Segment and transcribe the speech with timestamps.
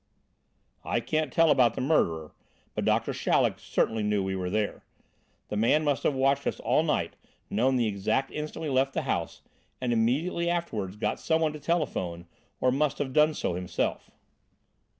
[0.83, 2.33] "I can't tell about the murderer,
[2.73, 4.83] but Doctor Chaleck certainly knew we were there.
[5.49, 7.15] That man must have watched us all night,
[7.51, 9.43] known the exact instant we left the house,
[9.79, 12.25] and immediately afterwards got some one to telephone
[12.59, 14.09] or must have done so himself."